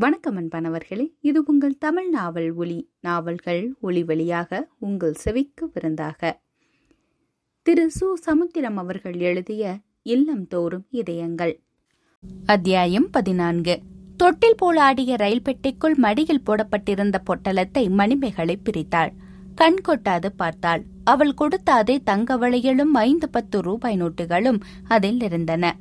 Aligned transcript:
வணக்கம் 0.00 0.38
அன்பனவர்களே 0.38 1.12
இது 1.20 1.42
உங்கள் 1.46 1.78
தமிழ் 1.78 2.08
நாவல் 2.08 2.52
ஒளி 2.52 2.90
நாவல்கள் 3.00 3.74
ஒளி 3.80 4.04
வழியாக 4.04 4.68
உங்கள் 4.78 5.12
செவிக்கு 5.12 5.70
விருந்தாக. 5.72 6.40
திரு. 7.62 7.90
சு. 8.00 8.12
சமுத்திரம் 8.12 8.76
அவர்கள் 8.76 9.14
எழுதிய 9.14 9.78
இல்லம் 10.02 10.46
தோறும் 10.46 10.86
இதயங்கள். 10.90 11.62
அத்தியாயம் 12.46 13.10
பதினான்கு. 13.10 13.80
தொட்டில் 14.16 14.54
போலாடிய 14.62 14.78
ஆடிய 14.78 15.16
ரயில் 15.16 15.42
பெட்டிக்குள் 15.42 15.94
மடியில் 15.94 16.42
போடப்பட்டிருந்த 16.42 17.22
பொட்டலத்தை 17.26 17.90
மணிமேகலை 17.90 18.58
பிரித்தாள். 18.64 19.10
கண் 19.54 19.76
கொட்டாது 19.88 20.26
பார்த்தாள். 20.36 20.82
அவள் 21.04 21.34
கொடுத்த 21.34 21.72
அதே 21.72 22.00
தங்க 22.00 22.38
வளையலும் 22.38 22.92
ஐந்து 22.92 23.28
பத்து 23.28 23.60
ரூபாய் 23.60 24.02
நோட்டுகளும் 24.02 24.60
அதில் 24.88 25.20
இருந்தன. 25.20 25.76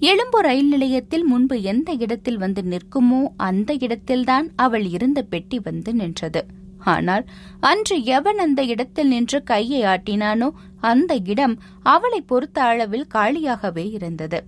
எழும்பு 0.00 0.38
ரயில் 0.38 0.68
நிலையத்தில் 0.68 1.24
முன்பு 1.24 1.62
எந்த 1.62 1.92
இடத்தில் 1.92 2.36
வந்து 2.36 2.62
நிற்குமோ 2.62 3.20
அந்த 3.36 3.70
இடத்தில்தான் 3.74 4.46
அவள் 4.56 4.86
இருந்த 4.86 5.22
பெட்டி 5.22 5.58
வந்து 5.58 5.94
நின்றது. 5.94 6.42
ஆனால் 6.84 7.24
அன்று 7.60 8.04
எவன் 8.04 8.38
அந்த 8.38 8.60
இடத்தில் 8.62 9.08
நின்று 9.08 9.42
கையை 9.42 9.80
ஆட்டினானோ 9.82 10.48
அந்த 10.80 11.12
இடம் 11.24 11.58
அவளை 11.82 12.20
பொறுத்த 12.20 12.62
அளவில் 12.62 13.06
காலியாகவே 13.14 13.84
இருந்தது. 13.92 14.40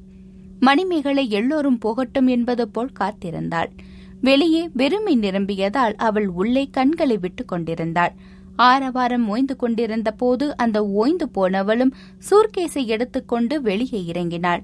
மணிமேகலை 0.60 1.30
எல்லோரும் 1.30 1.78
போகட்டும் 1.78 2.26
என்பது 2.26 2.68
போல் 2.68 2.96
காத்திருந்தாள். 3.00 3.70
வெளியே 4.20 4.64
வெறுமை 4.72 5.16
நிரம்பியதால் 5.16 5.96
அவள் 5.96 6.28
உள்ளே 6.28 6.68
கண்களை 6.70 7.16
விட்டுக் 7.16 7.48
கொண்டிருந்தாள். 7.48 8.12
ஆரவாரம் 8.56 9.28
ஓய்ந்து 9.28 9.56
கொண்டிருந்த 9.56 10.10
போது 10.12 10.56
அந்த 10.56 10.86
ஓய்ந்து 10.86 11.28
போனவளும் 11.34 11.96
சூர்கேஸை 12.30 12.84
எடுத்துக்கொண்டு 12.86 13.62
வெளியே 13.62 14.00
இறங்கினாள். 14.12 14.62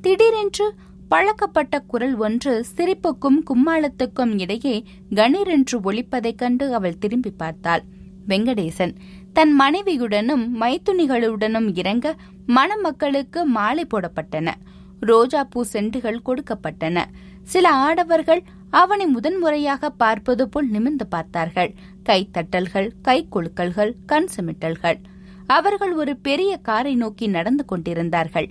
திடீரென்று 0.00 0.66
பழக்கப்பட்ட 1.08 1.80
குரல் 1.80 2.14
ஒன்று 2.16 2.52
சிரிப்புக்கும் 2.76 3.38
கும்மாளத்துக்கும் 3.50 4.32
இடையே 4.38 4.84
கணீரென்று 5.10 5.76
ஒழிப்பதைக் 5.84 6.34
கண்டு 6.34 6.74
அவள் 6.74 6.98
திரும்பி 6.98 7.30
பார்த்தாள். 7.30 7.82
வெங்கடேசன் 8.28 8.92
தன் 9.32 9.52
மனைவியுடனும் 9.60 10.44
மைத்துணிகளுடனும் 10.60 11.68
இறங்க 11.74 12.14
மணமக்களுக்கு 12.46 13.44
மாலை 13.44 13.86
போடப்பட்டன. 13.86 14.54
ரோஜா 15.00 15.44
பூ 15.44 15.64
செண்டுகள் 15.64 16.20
கொடுக்கப்பட்டன. 16.26 17.04
சில 17.42 17.72
ஆடவர்கள் 17.72 18.42
அவனை 18.70 19.06
முதன்முறையாக 19.06 19.90
பார்ப்பது 19.90 20.48
போல் 20.48 20.68
நிமிர்ந்து 20.68 21.06
பார்த்தார்கள். 21.06 21.74
கைத்தட்டல்கள் 22.04 22.88
கை 23.02 23.18
குலுக்கல்கள் 23.32 23.92
கண் 24.06 24.28
சிமிட்டல்கள். 24.36 24.98
அவர்கள் 25.46 25.92
ஒரு 25.92 26.16
பெரிய 26.16 26.56
காரை 26.56 26.94
நோக்கி 26.94 27.26
நடந்து 27.26 27.64
கொண்டிருந்தார்கள். 27.64 28.48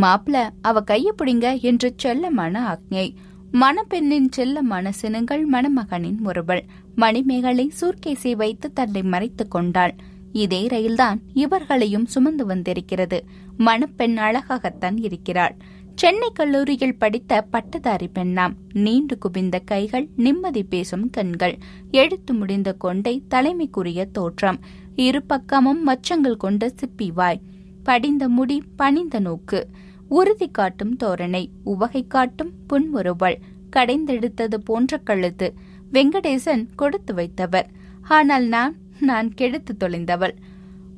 மாப்ள 0.00 0.48
அவ 0.62 0.80
கைய 0.80 1.12
பிடிங்க 1.18 1.60
என்று 1.60 1.94
செல்லமான 2.02 2.58
ஆக்ஞை. 2.60 3.14
மணப்பெண்ணின் 3.52 4.28
செல்ல 4.30 4.60
சினங்கள் 4.90 5.46
மணமகனின் 5.46 6.20
முறுவல். 6.20 6.64
மணிமேகலை 6.94 7.72
சூர்கேசை 7.80 8.36
வைத்து 8.36 8.72
தன்னை 8.72 9.02
மறைத்துக் 9.02 9.50
கொண்டாள். 9.50 9.94
இதே 10.32 10.66
ரயில்தான் 10.66 11.20
இவர்களையும் 11.32 12.06
சுமந்து 12.06 12.46
வந்திருக்கிறது. 12.46 13.24
மணப்பெண் 13.56 14.18
அழகாகத்தான் 14.18 14.96
இருக்கிறாள். 14.96 15.56
சென்னை 15.94 16.28
கல்லூரியில் 16.32 16.98
படித்த 16.98 17.42
பட்டதாரி 17.42 18.08
பெண்ணாம். 18.08 18.54
நீண்டு 18.72 19.18
குவிந்த 19.18 19.58
கைகள் 19.58 20.08
நிம்மதி 20.16 20.62
பேசும் 20.62 21.10
கண்கள். 21.10 21.58
எழுத்து 21.90 22.34
முடிந்த 22.34 22.72
கொண்டை 22.72 23.22
தலைமைக்குரிய 23.30 24.10
தோற்றம். 24.10 24.58
இரு 24.94 25.22
பக்கமும் 25.22 25.86
மச்சங்கள் 25.88 26.36
கொண்ட 26.36 26.72
சிப்பி 26.80 27.12
வாய். 27.12 27.40
படிந்த 27.82 28.28
முடி 28.28 28.62
பணிந்த 28.76 29.20
நோக்கு. 29.20 29.68
உறுதி 30.10 30.48
காட்டும் 30.50 30.94
தோரணை 30.96 31.42
உவகை 31.64 32.02
காட்டும் 32.06 32.52
புன்முறுவல் 32.66 33.38
கடைந்தெடுத்தது 33.76 34.56
போன்ற 34.64 34.98
கழுத்து 34.98 35.48
வெங்கடேசன் 35.92 36.64
கொடுத்து 36.76 37.12
வைத்தவர். 37.14 37.68
ஆனால் 38.16 38.46
நான் 38.54 38.74
நான் 39.00 39.28
கெடுத்து 39.34 39.72
தொலைந்தவள். 39.74 40.34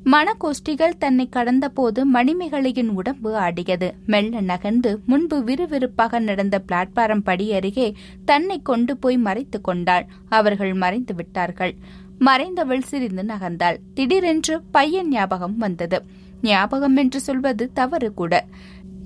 மனகோஷ்டிகள் 0.05 0.95
தன்னை 0.97 1.25
கடந்தபோது 1.35 1.99
மணிமேகலையின் 2.13 2.89
உடம்பு 2.89 3.29
ஆடியது. 3.35 3.87
மெல்ல 4.05 4.41
நகர்ந்து 4.41 4.91
முன்பு 5.05 5.37
விறுவிறுப்பாக 5.43 6.19
நடந்த 6.19 6.55
பிளாட்பாரம் 6.67 7.23
படி 7.23 7.45
அருகே 7.53 7.87
தன்னை 8.25 8.57
கொண்டு 8.61 8.95
போய் 8.97 9.17
மறைத்து 9.17 9.59
கொண்டாள். 9.61 10.07
அவர்கள் 10.29 10.73
மறைந்து 10.73 11.15
விட்டார்கள். 11.15 11.73
மறைந்தவள் 12.19 12.89
சிரிந்து 12.89 13.23
நகர்ந்தாள். 13.23 13.79
திடீரென்று 13.93 14.55
பையன் 14.71 15.09
ஞாபகம் 15.09 15.57
வந்தது. 15.57 15.99
ஞாபகம் 16.41 16.95
என்று 16.95 17.19
சொல்வது 17.19 17.65
தவறு 17.73 18.09
கூட. 18.13 18.33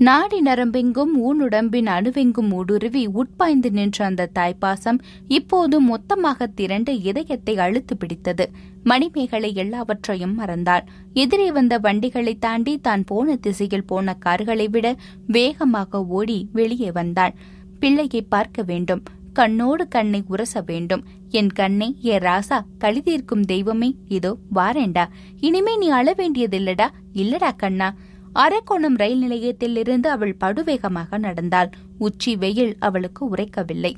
நாடி 0.06 0.40
நரம்பெங்கும் 0.42 1.14
ஊனுடம்பின் 1.28 1.88
அணுவெங்கும் 1.88 2.50
ஊடுருவி 2.54 3.02
உட்பாய்ந்து 3.20 3.70
நின்ற 3.72 4.06
அந்த 4.06 4.28
தாய்ப்பாசம் 4.36 5.00
இப்போது 5.28 5.80
மொத்தமாக 5.82 6.48
திரண்டு 6.48 7.02
இதயத்தை 7.02 7.58
அழுத்து 7.58 7.98
பிடித்தது. 7.98 8.46
மணிமேகலை 8.84 9.50
எல்லாவற்றையும் 9.56 10.36
மறந்தாள். 10.40 10.84
எதிரே 11.14 11.52
வந்த 11.52 11.78
வண்டிகளை 11.78 12.34
தாண்டி 12.40 12.74
தான் 12.78 13.04
போன 13.04 13.36
திசையில் 13.36 13.86
போன 13.86 14.14
கார்களை 14.26 14.68
விட 14.68 14.96
வேகமாக 15.28 16.04
ஓடி 16.08 16.38
வெளியே 16.52 16.92
வந்தாள். 16.92 17.34
பிள்ளையை 17.80 18.22
பார்க்க 18.22 18.64
வேண்டும். 18.64 19.04
கண்ணோடு 19.34 19.88
கண்ணை 19.88 20.24
உரச 20.30 20.62
வேண்டும். 20.66 21.04
என் 21.30 21.52
கண்ணை 21.52 21.88
ஏ 22.06 22.18
ராசா 22.18 22.60
கழுதியிருக்கும் 22.80 23.46
தெய்வமே 23.46 23.90
இதோ 24.08 24.38
வாரேண்டா. 24.56 25.08
இனிமே 25.40 25.78
நீ 25.78 25.90
அழ 25.90 26.16
வேண்டியதில்லடா. 26.18 26.90
இல்லடா 27.14 27.52
கண்ணா. 27.56 27.90
அரக்கோணம் 28.38 28.96
ரயில் 28.96 29.18
நிலையத்தில் 29.18 29.76
இருந்து 29.76 30.10
அவள் 30.10 30.36
படுவேகமாக 30.40 31.18
நடந்தாள். 31.18 31.70
உச்சி 31.98 32.36
வெயில் 32.36 32.76
அவளுக்கு 32.80 33.36
உரைக்கவில்லை. 33.36 33.94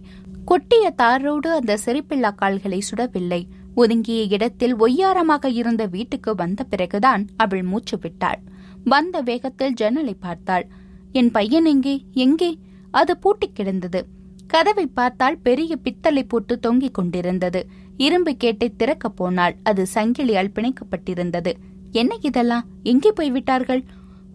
கொட்டிய 0.45 0.89
தாரோடு 0.95 1.51
அந்த 1.51 1.77
செரிப்பில்லா 1.85 2.35
கால்களை 2.35 2.81
சுடவில்லை. 2.89 3.41
ஒதுங்கிய 3.75 4.22
இடத்தில் 4.22 4.75
ஒய்யாரமாக 4.75 5.45
இருந்த 5.45 5.85
வீட்டுக்கு 5.85 6.35
வந்த 6.35 6.63
பிறகுதான் 6.63 7.28
அவள் 7.38 7.63
மூச்சு 7.63 7.97
விட்டாள். 7.97 8.39
வந்த 8.83 9.22
வேகத்தில் 9.22 9.73
ஜன்னலை 9.73 10.13
பார்த்தாள். 10.19 10.67
என் 11.11 11.31
பையன் 11.31 11.66
எங்கே? 11.66 12.05
எங்கே? 12.13 12.57
அது 12.91 13.17
பூட்டிக் 13.17 13.55
கிடந்தது. 13.55 14.05
கதவை 14.47 14.88
பார்த்தால் 14.88 15.38
பெரிய 15.38 15.75
பித்தளை 15.75 16.23
போட்டு 16.23 16.59
தொங்கிக் 16.59 16.94
கொண்டிருந்தது. 16.94 17.67
இரும்பு 17.97 18.35
கேட்டை 18.35 18.73
திறக்கப் 18.78 19.16
போனால் 19.16 19.55
அது 19.63 19.85
சங்கிலியால் 19.94 20.53
பிணைக்கப்பட்டிருந்தது. 20.55 21.53
என்ன 21.91 22.16
இதெல்லாம்? 22.22 22.66
எங்கே 22.83 23.11
போய்விட்டார்கள்? 23.11 23.83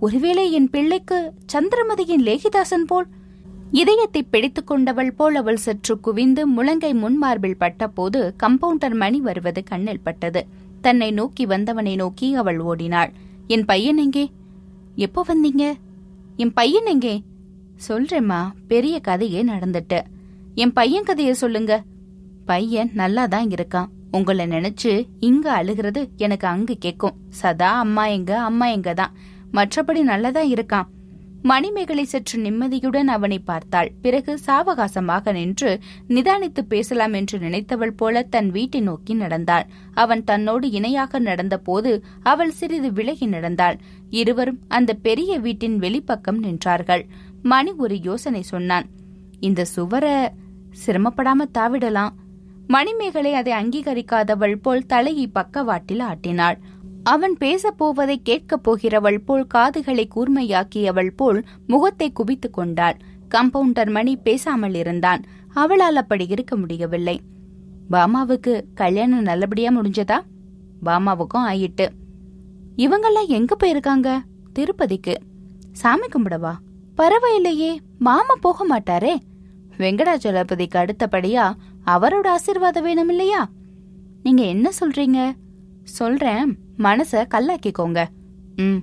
ஒருவேளை 0.00 0.52
என் 0.52 0.70
பிள்ளைக்கு 0.70 1.32
சந்திரமதியின் 1.52 2.24
லேகிதாசன் 2.24 2.86
போல் 2.86 3.06
இதயத்தை 3.72 4.22
பிடித்துக் 4.22 4.66
கொண்டவள் 4.66 5.12
போல் 5.12 5.34
அவள் 5.34 5.56
சற்று 5.56 6.00
குவிந்து 6.00 6.48
முழங்கை 6.48 6.92
முன்மார்பில் 6.94 7.58
பட்டபோது 7.58 8.34
கம்பவுண்டர் 8.36 8.94
மணி 8.94 9.20
வருவது 9.20 9.62
கண்ணில் 9.64 10.02
பட்டது. 10.02 10.46
தன்னை 10.80 11.10
நோக்கி 11.10 11.46
வந்தவனை 11.46 11.94
நோக்கி 11.94 12.34
அவள் 12.34 12.58
ஓடினாள். 12.58 13.12
என் 13.46 13.64
பையன் 13.64 13.96
எங்கே? 13.96 14.30
எப்போ 14.94 15.24
வந்தீங்க? 15.28 15.74
என் 16.36 16.52
பையன் 16.52 16.86
எங்கே? 16.86 17.22
சொல்றேம்மா 17.88 18.52
பெரிய 18.68 19.00
கதையே 19.00 19.42
நடந்துட்டு. 19.42 20.02
என் 20.54 20.72
பையன் 20.72 21.02
கதைய 21.02 21.30
சொல்லுங்க. 21.30 21.82
பையன் 22.44 22.90
நல்லா 22.94 23.26
தான் 23.26 23.48
இருக்கான். 23.48 23.86
உங்களை 24.10 24.46
நினைச்சு 24.46 25.06
இங்க 25.20 25.52
அழுகிறது 25.52 26.10
எனக்கு 26.16 26.46
அங்க 26.46 26.74
கேக்கும். 26.80 27.14
சதா 27.28 27.78
அம்மா 27.78 28.06
எங்க 28.06 28.40
அம்மா 28.40 28.66
எங்க 28.66 28.94
தான் 28.94 29.14
மற்றபடி 29.56 30.02
நல்லதா 30.02 30.44
இருக்கான் 30.54 30.90
மணிமேகலை 31.50 32.04
சற்று 32.04 32.36
நிம்மதியுடன் 32.42 33.08
அவனை 33.14 33.38
பார்த்தாள். 33.38 33.88
பிறகு 34.02 34.32
சாவகாசமாக 34.46 35.32
நின்று 35.32 35.70
நிதானித்து 36.08 36.62
பேசலாம் 36.68 37.12
என்று 37.12 37.36
நினைத்தவள் 37.38 37.92
போல 37.96 38.22
தன் 38.34 38.48
வீட்டை 38.50 38.80
நோக்கி 38.80 39.14
நடந்தாள். 39.14 39.66
அவன் 39.94 40.22
தன்னோடு 40.24 40.70
இணையாக 40.70 41.20
நடந்தபோது 41.20 41.92
அவள் 42.22 42.50
சிறிது 42.50 42.90
விலகி 42.92 43.26
நடந்தாள். 43.26 43.76
இருவரும் 44.10 44.60
அந்த 44.68 44.94
பெரிய 45.06 45.38
வீட்டின் 45.38 45.76
வெளிப்பக்கம் 45.76 46.42
நின்றார்கள். 46.42 47.04
மணி 47.42 47.72
ஒரு 47.76 47.98
யோசனை 48.00 48.42
சொன்னான். 48.42 48.88
இந்த 49.40 49.64
சுவர 49.64 50.32
சிரமப்படாம 50.84 51.50
தாவிடலாம். 51.58 52.14
மணிமேகலை 52.66 53.34
அதை 53.34 53.52
அங்கீகரிக்காதவள் 53.52 54.56
போல் 54.62 54.86
தலையை 54.86 55.26
பக்கவாட்டில் 55.28 56.04
ஆட்டினாள். 56.10 56.58
அவன் 57.04 57.36
பேசப்போவதை 57.40 58.16
கேட்கப் 58.22 58.70
போகிறவள் 58.70 59.18
போல் 59.18 59.46
காதுகளை 59.46 60.08
கூர்மையாக்கியவள் 60.14 61.10
போல் 61.16 61.44
முகத்தை 61.66 62.12
குவித்துக் 62.12 62.52
கொண்டாள். 62.52 62.96
கம்பவுண்டர் 63.34 63.90
மணி 63.90 64.16
பேசாமல் 64.16 64.74
இருந்தான். 64.74 65.22
அவளால் 65.54 65.96
அப்படி 65.96 66.26
இருக்க 66.28 66.56
முடியவில்லை. 66.56 67.20
பாமாவுக்கு 67.90 68.62
கல்யாணம் 68.74 69.22
நல்லபடியா 69.22 69.70
முடிஞ்சதா? 69.70 70.20
பாமாவுக்கும் 70.86 71.46
ஆயிட்டு. 71.46 71.88
இவங்கெல்லாம் 72.76 73.26
எங்க 73.26 73.56
போயிருக்காங்க? 73.64 74.18
திருப்பதிக்கு. 74.52 75.14
சாமி 75.72 76.06
கும்பிடவா? 76.06 76.52
பரவாயில்லையே 76.96 77.76
மாமா 77.98 78.34
போக 78.40 78.78
மாட்டாரே. 78.78 79.16
வெங்கடாச்சலபதிக்கு 79.78 80.74
அடுத்தபடியா 80.74 81.54
அவரோட 81.86 82.28
ஆசிர்வாதம் 82.28 82.82
வேணும் 82.82 83.08
இல்லையா 83.08 83.48
நீங்க 84.22 84.42
என்ன 84.42 84.70
சொல்றீங்க? 84.80 85.43
சொல்றேன் 85.84 86.50
மனச 86.78 87.22
கல்லாக்கிக்கோங்க. 87.34 88.00
ம் 88.56 88.80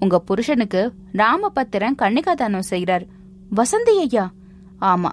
உங்க 0.00 0.18
புருஷனுக்கு 0.18 0.82
ராமபத்திரன் 1.12 1.98
கன்னிகாதானம் 2.02 2.70
செய்யறார் 2.70 3.04
வசந்தி 3.50 3.94
ஐயா. 4.04 4.24
ஆமா 4.78 5.10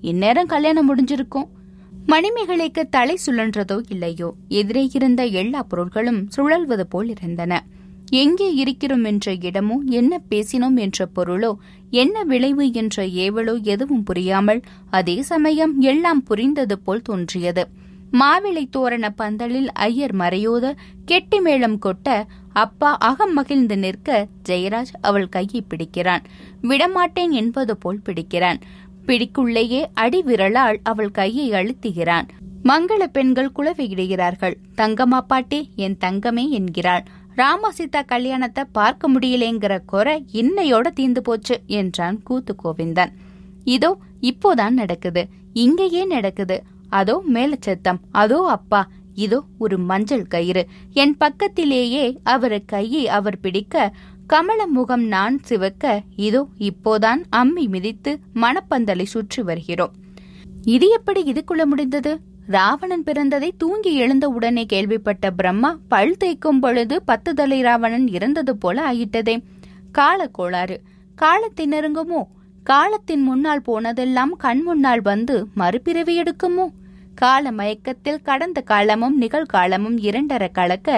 இந்நேரம் 0.00 0.52
கல்யாணம் 0.52 0.88
முடிஞ்சிருக்கும். 0.90 1.48
மணிமேகலைக்கு 2.06 2.82
தலை 2.88 3.16
சுழன்றதோ 3.26 3.76
இல்லையோ 3.88 4.28
எதிரே 4.48 4.84
இருந்த 4.92 5.22
எல்லா 5.40 5.60
பொருட்களும் 5.70 6.20
சுழல்வது 6.36 6.84
போல் 6.88 7.08
இருந்தன. 7.08 7.52
எங்கே 8.10 8.54
இருக்கிறோம் 8.54 9.04
என்ற 9.04 9.32
இடமோ 9.48 9.76
என்ன 9.90 10.12
பேசினோம் 10.30 10.76
என்ற 10.76 11.08
பொருளோ 11.16 11.50
என்ன 11.90 12.24
விளைவு 12.24 12.72
என்ற 12.72 13.04
ஏவலோ 13.24 13.54
எதுவும் 13.64 14.02
புரியாமல் 14.02 14.62
அதே 14.90 15.16
சமயம் 15.22 15.74
எல்லாம் 15.80 16.22
புரிந்தது 16.22 16.78
போல் 16.78 17.02
தோன்றியது. 17.02 17.64
மாவிளை 18.12 18.68
தோரண 18.70 19.06
பந்தலில் 19.10 19.68
ஐயர் 19.72 20.14
மறையோத 20.16 20.74
கெட்டி 21.04 21.40
மேளம் 21.40 21.78
கொட்ட 21.84 22.24
அப்பா 22.52 22.96
அகம் 22.98 23.32
மகிழ்ந்து 23.32 23.76
நிற்க 23.76 24.26
ஜெயராஜ் 24.48 24.92
அவள் 25.00 25.28
கையை 25.28 25.64
பிடிக்கிறான். 25.68 26.24
விடமாட்டேன் 26.60 27.30
என்பது 27.30 27.76
போல் 27.76 28.02
பிடிக்கிறான். 28.04 28.58
பிடிக்குள்ளேயே 29.06 29.82
அடி 29.94 30.22
விரலால் 30.22 30.78
அவள் 30.82 31.10
கையை 31.10 31.46
அழுத்துகிறான். 31.52 32.26
மங்கள 32.64 33.02
பெண்கள் 33.06 33.54
குழவியிடுகிறார்கள் 33.58 34.56
தங்கம்மா 34.76 35.20
பாட்டி 35.20 35.70
என் 35.76 35.96
தங்கமே 36.00 36.44
என்கிறாள். 36.48 37.04
ராமசீதா 37.36 38.00
கல்யாணத்தை 38.06 38.64
பார்க்க 38.72 39.10
முடியலேங்கிற 39.10 39.74
குறை 39.84 40.24
இன்னையோட 40.32 40.86
தீந்து 41.00 41.18
போச்சு 41.18 41.60
என்றான் 41.66 42.22
கூத்து 42.22 42.54
கோவிந்தன். 42.64 43.12
இதோ 43.64 43.98
இப்போதான் 44.20 44.70
நடக்குது. 44.70 45.28
இங்கேயே 45.52 46.04
நடக்குது. 46.04 46.62
அதோ 46.90 47.22
மேலச்சத்தம் 47.32 48.00
அதோ 48.10 48.38
அப்பா 48.48 48.88
இதோ 49.14 49.42
ஒரு 49.58 49.78
மஞ்சள் 49.78 50.26
கயிறு. 50.26 50.66
என் 50.92 51.16
பக்கத்திலேயே 51.16 52.20
அவர் 52.22 52.64
கையை 52.64 53.08
அவர் 53.08 53.40
பிடிக்க 53.40 53.92
கமல 54.26 54.66
முகம் 54.66 55.04
நான் 55.04 55.38
சிவக்க 55.38 56.02
இதோ 56.16 56.46
இப்போதான் 56.58 57.22
அம்மி 57.36 57.68
மிதித்து 57.68 58.18
மணப்பந்தலை 58.34 59.02
சுற்றி 59.04 59.42
வருகிறோம். 59.42 59.92
இது 60.64 60.88
எப்படி 60.88 61.32
இதுக்குள்ள 61.32 61.64
முடிந்தது? 61.64 62.18
ராவணன் 62.46 63.02
பிறந்ததை 63.02 63.50
தூங்கி 63.58 63.94
எழுந்த 63.94 64.28
உடனே 64.28 64.66
கேள்விப்பட்ட 64.66 65.30
பிரம்மா 65.30 65.78
பல் 65.88 66.16
தேய்க்கும் 66.24 66.60
பொழுது 66.60 67.02
பத்து 67.02 67.34
தலை 67.34 67.60
ராவணன் 67.60 68.08
இறந்தது 68.08 68.56
போல 68.56 68.92
ஆயிட்டதே. 68.92 69.42
கால 69.92 70.26
கோளாறு. 70.26 70.80
காலத்தின் 71.14 71.72
நெருங்குமோ? 71.72 72.22
காலத்தின் 72.62 73.22
முன்னால் 73.22 73.62
போனதெல்லாம் 73.66 74.32
கண் 74.38 74.62
முன்னால் 74.62 75.02
வந்து 75.02 75.46
மறுபிறவி 75.54 76.22
எடுக்குமோ? 76.22 76.66
கால 77.22 77.50
மயக்கத்தில் 77.52 78.22
கடந்த 78.22 78.58
காலமும் 78.70 79.16
நிகழ்காலமும் 79.20 79.96
இரண்டர 80.08 80.44
கலக்க 80.52 80.88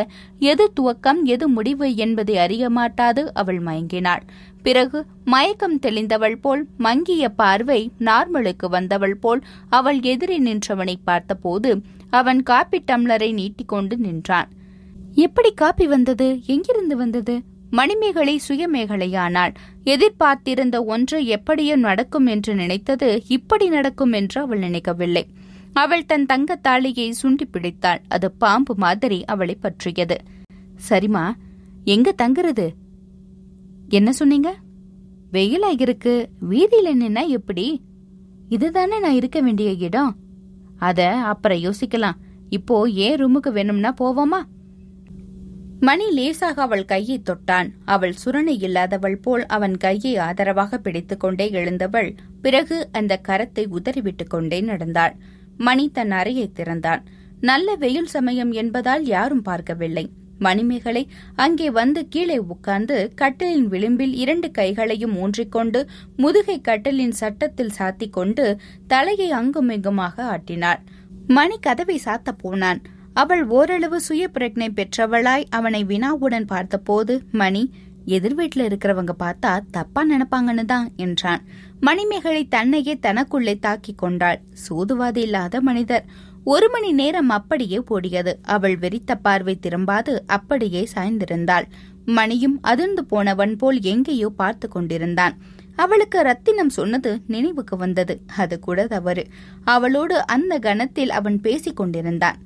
எது 0.51 0.65
துவக்கம் 0.77 1.21
எது 1.25 1.47
முடிவு 1.49 1.87
என்பதை 1.97 2.35
அறிய 2.39 2.65
மாட்டாது 2.71 3.23
அவள் 3.35 3.61
மயங்கினாள். 3.63 4.25
பிறகு 4.63 4.99
மயக்கம் 5.25 5.77
தெளிந்தவள் 5.79 6.37
போல் 6.41 6.63
மங்கிய 6.79 7.29
பார்வை 7.41 7.81
நார்மலுக்கு 8.01 8.69
வந்தவள் 8.69 9.17
போல் 9.17 9.43
அவள் 9.71 10.01
எதிரே 10.13 10.39
நின்றவனை 10.41 10.97
பார்த்தபோது 11.05 11.73
அவன் 12.11 12.43
காப்பி 12.43 12.81
டம்ளரை 12.87 13.31
நீட்டிக்கொண்டு 13.33 13.97
நின்றான். 13.97 14.51
எப்படி 15.25 15.51
காப்பி 15.53 15.87
வந்தது? 15.87 16.29
எங்கிருந்து 16.47 16.97
வந்தது? 16.97 17.35
மணிமேகலை 17.71 18.35
சுயமேகலையானாள். 18.49 19.53
எதிர்பார்த்திருந்த 19.85 20.77
ஒன்று 20.85 21.19
எப்படியோ 21.27 21.77
நடக்கும் 21.87 22.27
என்று 22.27 22.53
நினைத்தது 22.55 23.09
இப்படி 23.29 23.67
நடக்கும் 23.69 24.13
என்று 24.13 24.39
அவள் 24.41 24.59
நினைக்கவில்லை. 24.59 25.25
அவள் 25.73 26.07
தன் 26.07 26.27
தங்க 26.27 26.57
தாலியை 26.57 27.15
சுண்டி 27.23 27.45
பிடித்தாள். 27.51 28.01
அது 28.09 28.31
பாம்பு 28.31 28.75
மாதிரி 28.77 29.25
அவளை 29.25 29.55
பற்றியது. 29.55 30.17
சரிமா 30.89 31.31
எங்க 31.85 32.15
தங்குறது? 32.23 32.71
என்ன 33.89 34.13
சொன்னீங்க? 34.13 34.55
வெயிலா 35.33 35.81
இருக்கு 35.81 36.31
வீதியில 36.51 36.89
நின்னா 36.89 37.27
எப்படி? 37.27 37.83
இதுதானே 38.49 39.01
நான் 39.01 39.15
இருக்க 39.15 39.41
வேண்டிய 39.41 39.73
இடம். 39.73 40.17
அத 40.77 41.13
அப்புறம் 41.13 41.59
யோசிக்கலாம். 41.59 42.19
இப்போ 42.49 42.89
ஏன் 42.89 43.25
ரூமுக்கு 43.25 43.53
வேணும்னா 43.53 43.95
போவோமா? 44.01 44.41
மணி 45.81 46.11
லேசாக 46.11 46.63
அவள் 46.63 46.85
கையை 46.85 47.23
தொட்டான். 47.23 47.71
அவள் 47.85 48.15
சுரணை 48.25 48.55
இல்லாதவள் 48.63 49.23
போல் 49.23 49.47
அவன் 49.47 49.77
கையை 49.77 50.17
ஆதரவாக 50.17 50.79
பிடித்துக்கொண்டே 50.79 51.51
எழுந்தவள் 51.51 52.15
பிறகு 52.43 52.89
அந்த 52.93 53.21
கரத்தை 53.29 53.67
உதறிவிட்டு 53.67 54.27
கொண்டே 54.27 54.61
நடந்தாள். 54.61 55.17
மணி 55.67 55.85
தன் 55.97 56.14
அறையை 56.20 56.47
திறந்தான். 56.53 57.03
நல்ல 57.41 57.75
வெயில் 57.76 58.11
சமயம் 58.14 58.53
என்பதால் 58.53 59.05
யாரும் 59.06 59.43
பார்க்கவில்லை. 59.43 60.05
மணிமேகலை 60.38 61.03
அங்கே 61.37 61.67
வந்து 61.70 62.00
கீழே 62.09 62.38
உட்கார்ந்து 62.53 62.97
கட்டிலின் 63.20 63.69
விளிம்பில் 63.73 64.14
இரண்டு 64.14 64.49
கைகளையும் 64.50 65.14
ஊன்றிக்கொண்டு 65.17 65.81
முதுகை 66.17 66.56
கட்டிலின் 66.69 67.14
சட்டத்தில் 67.20 67.76
சாத்திக் 67.79 68.14
கொண்டு 68.17 68.47
தலையை 68.87 69.29
அங்குமிங்குமாக 69.41 70.25
ஆட்டினாள். 70.35 70.81
மணி 71.29 71.56
கதவை 71.61 71.99
சாத்த 72.05 72.31
போனான். 72.37 72.81
அவள் 73.15 73.44
ஓரளவு 73.56 73.99
சுய 74.00 74.25
பிரக்னை 74.35 74.69
பெற்றவளாய் 74.79 75.49
அவனை 75.50 75.82
வினாவுடன் 75.85 76.47
பார்த்தபோது 76.53 77.15
மணி 77.41 77.62
எதிர் 78.05 78.35
வீட்டுல 78.35 78.59
இருக்கிறவங்க 78.59 79.11
பார்த்தா 79.19 79.61
தப்பா 79.71 80.07
நினைப்பாங்கன்னு 80.11 80.65
தான் 80.65 80.91
என்றான். 80.97 81.43
மணிமேகலை 81.81 82.49
தன்னையே 82.49 82.99
தனக்குள்ளே 83.03 83.59
தாக்கிக் 83.59 83.99
கொண்டாள். 83.99 84.41
சூதுவாது 84.69 85.17
இல்லாத 85.17 85.61
மனிதர். 85.61 86.05
ஒரு 86.45 86.71
மணி 86.71 86.93
நேரம் 86.93 87.29
அப்படியே 87.29 87.81
ஓடியது. 87.91 88.33
அவள் 88.43 88.79
வெறித்த 88.79 89.15
பார்வை 89.23 89.59
திரும்பாது 89.63 90.19
அப்படியே 90.27 90.89
சாய்ந்திருந்தாள். 90.95 91.63
மணியும் 92.05 92.59
அதிர்ந்து 92.61 93.05
போனவன் 93.05 93.57
போல் 93.57 93.83
எங்கேயோ 93.83 94.29
பார்த்து 94.29 94.69
கொண்டிருந்தான். 94.69 95.37
அவளுக்கு 95.77 96.23
ரத்தினம் 96.23 96.69
சொன்னது 96.69 97.21
நினைவுக்கு 97.27 97.77
வந்தது. 97.77 98.21
அது 98.37 98.59
கூட 98.59 98.87
தவறு. 98.87 99.27
அவளோடு 99.65 100.27
அந்த 100.27 100.59
கணத்தில் 100.59 101.11
அவன் 101.11 101.41
பேசிக் 101.41 101.77
கொண்டிருந்தான். 101.77 102.37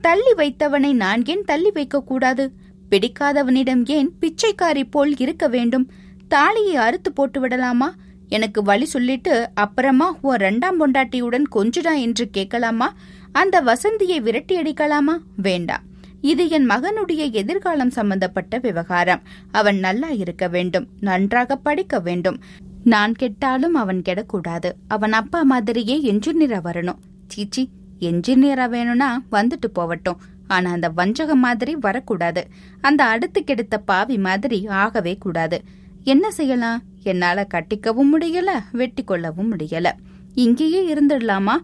தள்ளி 0.00 0.32
வைத்தவனை 0.36 0.92
நான் 0.92 1.24
ஏன் 1.24 1.44
தள்ளி 1.44 1.70
வைக்க 1.70 2.00
கூடாது? 2.00 2.52
பிடிக்காதவனிடம் 2.92 3.86
ஏன் 3.86 4.10
பிச்சைக்காரி 4.20 4.82
போல் 4.90 5.16
இருக்க 5.16 5.48
வேண்டும்? 5.48 5.90
தாலியை 6.28 6.76
அறுத்து 6.76 7.12
போட்டு 7.12 7.40
விடலாமா? 7.40 7.94
எனக்கு 8.28 8.62
வழி 8.62 8.84
சொல்லிட்டு 8.84 9.48
அப்புறமா 9.54 10.16
உன் 10.20 10.36
ரெண்டாம் 10.36 10.78
பொண்டாட்டியுடன் 10.78 11.42
கொஞ்சுடா 11.54 12.00
என்று 12.00 12.30
கேட்கலாமா? 12.30 12.94
அந்த 13.32 13.62
வசந்தியை 13.62 14.20
விரட்டி 14.20 14.60
அடிக்கலாமா? 14.60 15.18
வேண்டாம் 15.36 15.82
இது 16.20 16.48
என் 16.48 16.68
மகனுடைய 16.70 17.30
எதிர்காலம் 17.32 17.90
சம்பந்தப்பட்ட 17.90 18.58
விவகாரம். 18.58 19.22
அவன் 19.50 19.78
நல்லா 19.78 20.08
இருக்க 20.08 20.48
வேண்டும். 20.48 20.88
நன்றாக 21.00 21.56
படிக்க 21.56 22.00
வேண்டும். 22.00 22.38
நான் 22.84 23.14
கெட்டாலும் 23.14 23.74
அவன் 23.74 24.02
கெடக்கூடாது. 24.08 24.72
அவன் 24.88 25.12
அப்பா 25.12 25.42
மாதிரியே 25.42 26.12
என்ஜினியரா 26.12 26.60
வரணும். 26.64 27.00
சீச்சி 27.28 27.68
என்ஜினியரா 28.00 28.68
வேணும்னா 28.68 29.22
வந்துட்டு 29.32 29.68
போவட்டும் 29.72 30.20
ஆனா 30.46 30.70
அந்த 30.70 30.88
வஞ்சகம் 30.88 31.38
மாதிரி 31.38 31.76
வரக்கூடாது. 31.76 32.46
அந்த 32.80 33.04
அடுத்து 33.04 33.44
கெடுத்த 33.44 33.78
பாவி 33.78 34.18
மாதிரி 34.18 34.66
ஆகவே 34.66 35.16
கூடாது. 35.16 35.62
என்ன 36.04 36.30
செய்யலாம்? 36.30 36.82
என்னால 37.02 37.46
கட்டிக்கவும் 37.54 38.08
முடியல 38.12 38.50
வெட்டி 38.72 39.04
கொள்ளவும் 39.04 39.56
முடியல. 39.56 39.90
இங்கேயே 40.34 40.94
இருந்துடலாமா? 40.94 41.54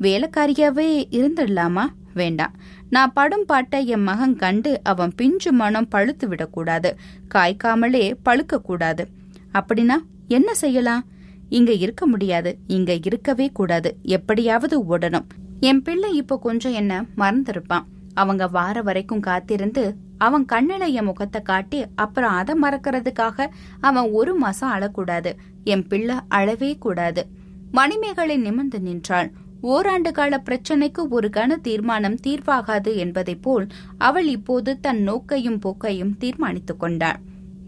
வேலைக்காரியாவே 0.00 1.04
இருந்துடலாமா? 1.10 1.84
வேண்டாம். 2.14 2.54
நான் 2.90 3.12
படும் 3.12 3.44
பாட்டை 3.44 3.86
என் 3.86 4.02
மகன் 4.02 4.36
கண்டு 4.36 4.80
அவன் 4.82 5.12
பிஞ்சு 5.16 5.52
மனம் 5.52 5.88
பழுத்து 5.88 6.28
விடக்கூடாது. 6.28 6.96
காய்க்காமலே 7.34 8.14
பழுக்க 8.24 8.56
கூடாது 8.56 9.08
அப்படின்னா 9.54 9.94
என்ன 10.28 10.54
செய்யலாம்? 10.54 11.04
இங்க 11.48 11.72
இருக்க 11.72 12.06
முடியாது. 12.06 12.58
இங்க 12.66 12.98
இருக்கவே 13.04 13.50
கூடாது. 13.52 13.98
எப்படியாவது 14.02 14.98
ஓடணும். 14.98 15.24
என் 15.60 15.82
பிள்ளை 15.82 16.16
இப்போ 16.16 16.38
கொஞ்சம் 16.38 16.72
என்ன 16.72 17.04
மறந்திருப்பான். 17.16 17.84
அவங்க 18.14 18.46
வார 18.46 18.82
வரைக்கும் 18.82 19.20
காத்திருந்து 19.20 19.94
அவன் 20.18 20.44
கண்ணில 20.52 20.92
என் 20.92 21.04
முகத்தை 21.04 21.42
காட்டி 21.42 21.84
அப்புறம் 21.94 22.32
அதை 22.32 22.54
மறக்கிறதுக்காக 22.62 23.46
அவன் 23.80 24.10
ஒரு 24.10 24.34
மாசம் 24.34 24.72
அழக்கூடாது. 24.72 25.32
என் 25.64 25.86
பிள்ளை 25.86 26.16
அழவே 26.30 26.78
கூடாது. 26.78 27.26
மணிமேகலை 27.70 28.36
நிமிர்ந்து 28.36 28.80
நின்றாள். 28.80 29.32
ஓராண்டு 29.60 30.12
கால 30.12 30.42
பிரச்சனைக்கு 30.44 31.08
ஒரு 31.08 31.30
கன 31.32 31.60
தீர்மானம் 31.60 32.18
தீர்வாகாது 32.26 32.96
என்பதைப் 32.96 33.42
போல் 33.42 33.66
அவள் 33.98 34.28
இப்போது 34.28 34.80
தன் 34.80 35.02
நோக்கையும் 35.02 35.58
போக்கையும் 35.58 36.16
தீர்மானித்துக் 36.16 36.80
கொண்டாள். 36.80 37.18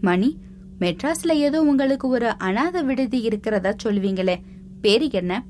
மணி 0.01 0.37
மெட்ராஸ்ல 0.79 1.31
ஏதோ 1.31 1.61
உங்களுக்கு 1.61 2.07
ஒரு 2.07 2.35
அனாத 2.39 2.83
விடுதி 2.83 3.21
இருக்கிறதா 3.21 3.73
சொல்வீங்களே. 3.83 4.35
பேரு 4.81 5.11
என்ன? 5.11 5.43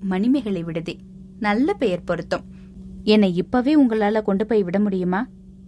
மணிமேகலை 0.00 0.62
விடுதி. 0.62 0.98
நல்ல 1.38 1.72
பெயர் 1.72 2.04
பொருத்தம். 2.04 2.44
என்னை 3.10 3.34
இப்பவே 3.34 3.72
உங்களால 3.82 4.22
கொண்டு 4.22 4.46
போய் 4.46 4.62
விட 4.62 4.78
முடியுமா? 4.80 5.20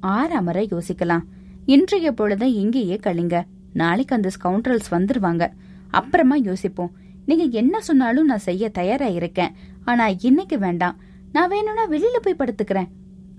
ஆறாமற 0.02 0.58
யோசிக்கலாம். 0.70 1.22
இன்றைய 1.66 2.12
பொழுத 2.12 2.46
இங்கேயே 2.46 2.96
கழிங்க. 2.96 3.42
நாளைக்கு 3.72 4.14
அந்த 4.14 4.30
ஸ்கவுண்டரல்ஸ் 4.36 4.90
வந்துருவாங்க. 4.90 5.50
அப்புறமா 5.90 6.34
யோசிப்போம். 6.34 6.92
நீங்க 7.26 7.44
என்ன 7.44 7.80
சொன்னாலும் 7.80 8.26
நான் 8.26 8.38
செய்ய 8.38 8.68
தயாரா 8.68 9.06
இருக்கேன். 9.06 9.52
ஆனா 9.84 10.08
இன்னைக்கு 10.08 10.58
வேண்டாம். 10.58 10.96
நான் 11.32 11.48
வேணும்னா 11.48 11.88
வெளியில 11.88 12.16
போய் 12.22 12.38
படுத்துக்கிறேன். 12.38 12.88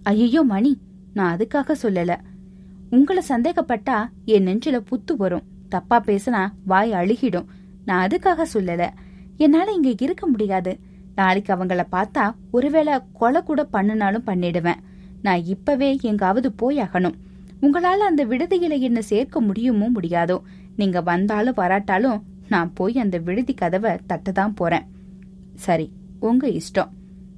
ஐயோ 0.03 0.41
மணி. 0.43 0.77
நான் 1.13 1.37
அதுக்காக 1.37 1.75
சொல்லல. 1.83 2.17
உங்களை 2.89 3.23
சந்தேகப்பட்டா 3.29 4.07
என் 4.25 4.45
நெஞ்சில 4.47 4.83
புத்து 4.91 5.15
வரும். 5.17 5.43
தப்பா 5.69 6.03
பேசினா 6.05 6.47
வாய் 6.65 6.91
அழுகிடும். 6.91 7.45
நான் 7.85 8.07
அதுக்காக 8.07 8.43
சொல்லல. 8.53 8.89
என்னால 9.37 9.71
இங்க 9.71 9.93
இருக்க 9.99 10.27
முடியாது. 10.27 10.77
நாளைக்கு 11.15 11.55
அவங்கள 11.55 11.83
பார்த்தா 11.91 12.35
ஒருவேளை 12.51 12.93
கொலை 13.13 13.43
கூட 13.43 13.63
பண்ணினாலும் 13.63 14.25
பண்ணிடுவேன். 14.25 14.81
நான் 15.21 15.45
இப்பவே 15.45 15.99
எங்காவது 16.01 16.51
போய் 16.51 16.79
அகணும். 16.79 17.17
உங்களால 17.61 18.03
அந்த 18.09 18.25
விடுதியில 18.25 18.79
என்ன 18.79 19.01
சேர்க்க 19.01 19.41
முடியுமோ 19.41 19.89
முடியாதோ. 19.89 20.37
நீங்க 20.75 21.01
வந்தாலும் 21.01 21.57
வராட்டாலும் 21.57 22.23
நான் 22.49 22.73
போய் 22.73 22.97
அந்த 22.97 23.17
விடுதி 23.17 23.53
கதவை 23.53 23.91
தட்டதான் 24.09 24.55
போறேன். 24.55 24.87
சரி 25.55 25.91
உங்க 26.19 26.47
இஷ்டம். 26.47 26.91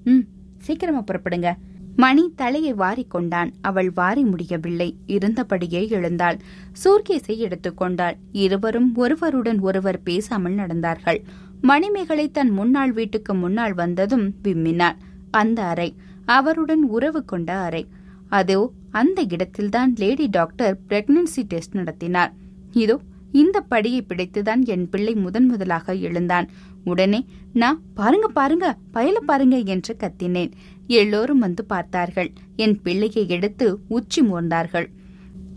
ம் 0.03 0.25
சீக்கிரமா 0.58 1.01
புறப்படுங்க. 1.01 1.53
மணி 1.96 2.34
தலையை 2.36 2.74
வாரிக்கொண்டான் 2.74 3.51
அவள் 3.62 3.89
வாரி 3.89 4.24
முடியவில்லை. 4.24 4.98
இருந்தபடியே 5.08 5.89
எழுந்தாள். 5.89 6.38
சூர்கேஸை 6.84 7.36
எடுத்துக்கொண்டாள் 7.38 8.15
இருவரும் 8.32 8.96
ஒருவருடன் 8.96 9.60
ஒருவர் 9.60 10.03
பேசாமல் 10.03 10.55
நடந்தார்கள். 10.55 11.20
மணிமேகலை 11.69 12.25
தன் 12.31 12.51
முன்னாள் 12.51 12.91
வீட்டுக்கு 12.91 13.34
முன்னால் 13.34 13.74
வந்ததும் 13.74 14.25
விம்மினாள் 14.43 14.98
அந்த 15.31 15.60
அறை 15.63 15.89
அவருடன் 16.25 16.84
உறவு 16.95 17.22
கொண்ட 17.25 17.50
அறை. 17.67 17.81
அதோ 18.29 18.60
அந்த 18.91 19.19
இடத்தில்தான் 19.29 19.91
லேடி 20.01 20.25
டாக்டர் 20.27 20.75
பிரெக்னன்சி 20.89 21.41
டெஸ்ட் 21.48 21.75
நடத்தினார். 21.75 22.31
இதோ 22.74 22.95
இந்த 23.31 23.57
படியை 23.72 24.01
பிடித்துதான் 24.01 24.62
என் 24.74 24.86
பிள்ளை 24.89 25.13
முதன் 25.15 25.48
முதலாக 25.48 25.95
எழுந்தான். 26.07 26.48
உடனே 26.84 27.22
நான் 27.53 27.79
பாருங்க 27.93 28.27
பாருங்க 28.39 28.67
பயல 28.93 29.17
பாருங்க 29.29 29.57
என்று 29.74 29.93
கத்தினேன். 30.03 30.51
எல்லோரும் 31.00 31.43
வந்து 31.45 31.65
பார்த்தார்கள். 31.65 32.29
என் 32.55 32.77
பிள்ளையை 32.81 33.25
எடுத்து 33.27 33.67
உச்சி 33.88 34.22
மோர்ந்தார்கள் 34.22 34.88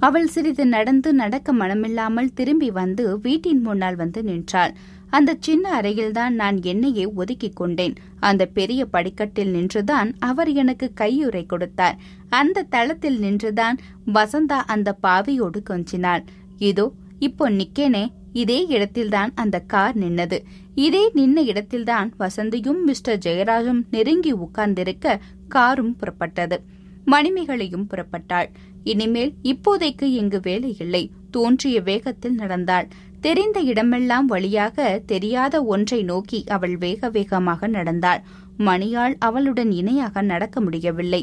அவள் 0.01 0.27
சிறிது 0.27 0.67
நடந்து 0.67 1.11
நடக்க 1.13 1.53
மனமில்லாமல் 1.53 2.31
திரும்பி 2.35 2.71
வந்து 2.71 3.05
வீட்டின் 3.19 3.61
முன்னால் 3.61 3.97
வந்து 3.97 4.23
நின்றாள். 4.23 4.73
அந்த 5.11 5.37
சின்ன 5.41 5.81
அறையில்தான் 5.81 6.31
நான் 6.31 6.63
என்னையே 6.63 7.05
ஒதுக்கிக் 7.17 7.57
கொண்டேன். 7.57 7.95
அந்த 8.21 8.47
பெரிய 8.47 8.81
படிக்கட்டில் 8.85 9.51
நின்றுதான் 9.51 10.15
அவர் 10.19 10.51
எனக்கு 10.53 10.93
கையுறை 11.01 11.47
கொடுத்தார். 11.47 11.97
அந்த 12.29 12.67
தளத்தில் 12.71 13.19
நின்றுதான் 13.19 13.79
வசந்தா 14.15 14.59
அந்த 14.67 14.97
பாவியோடு 15.03 15.61
கொஞ்சினாள். 15.71 16.25
இதோ 16.59 16.87
இப்போ 17.19 17.51
நிக்கேனே 17.51 18.05
இதே 18.33 18.67
இடத்தில்தான் 18.67 19.31
அந்த 19.35 19.59
கார் 19.61 19.97
நின்னது. 19.99 20.39
இதே 20.75 21.11
நின்ன 21.15 21.39
இடத்தில்தான் 21.45 22.13
வசந்தியும் 22.19 22.83
மிஸ்டர் 22.85 23.23
ஜெயராஜும் 23.25 23.83
நெருங்கி 23.91 24.33
உட்கார்ந்திருக்க 24.33 25.21
காரும் 25.49 25.97
புறப்பட்டது. 26.01 26.59
மணிமேகலையும் 27.07 27.87
புறப்பட்டாள். 27.91 28.49
இனிமேல் 28.93 29.33
இப்போதைக்கு 29.43 30.07
இங்கு 30.21 30.41
வேலை 30.41 30.73
இல்லை. 30.79 31.05
தோன்றிய 31.31 31.79
வேகத்தில் 31.81 32.35
நடந்தாள். 32.35 32.89
தெரிந்த 33.21 33.59
இடமெல்லாம் 33.71 34.27
வழியாக 34.27 34.77
தெரியாத 35.07 35.55
ஒன்றை 35.75 36.01
நோக்கி 36.03 36.41
அவள் 36.57 36.77
வேக 36.77 37.11
வேகமாக 37.11 37.69
நடந்தாள். 37.69 38.21
மணியால் 38.59 39.15
அவளுடன் 39.19 39.71
இணையாக 39.71 40.23
நடக்க 40.23 40.57
முடியவில்லை. 40.61 41.21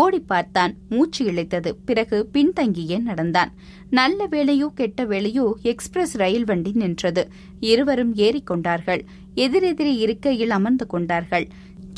ஓடி 0.00 0.20
பார்த்தான். 0.30 0.72
மூச்சு 0.88 1.22
இழைத்தது. 1.30 1.70
பிறகு 1.84 2.18
பின்தங்கியே 2.32 2.98
நடந்தான். 3.08 3.50
நல்ல 3.90 4.26
வேளையோ 4.26 4.68
கெட்ட 4.74 5.04
வேளையோ 5.04 5.46
எக்ஸ்பிரஸ் 5.62 6.14
ரயில் 6.16 6.44
வண்டி 6.44 6.72
நின்றது. 6.74 7.24
இருவரும் 7.72 8.12
ஏறிக்கொண்டார்கள். 8.26 9.02
எதிரெதிரே 9.36 9.94
இருக்கையில் 9.96 10.54
அமர்ந்து 10.58 10.86
கொண்டார்கள். 10.86 11.46